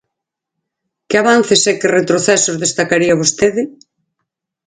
[1.09, 3.63] Que avances e que retrocesos destacaría vostede?